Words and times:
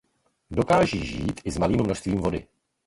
Dokáží 0.51 1.05
žít 1.05 1.41
i 1.43 1.51
s 1.51 1.57
malým 1.57 1.83
množstvím 1.83 2.17
vody. 2.17 2.47